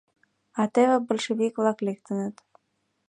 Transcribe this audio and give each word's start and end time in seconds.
А 0.61 0.63
теве 0.73 0.97
большевик-влак 1.07 1.79
лектыныт. 1.87 2.35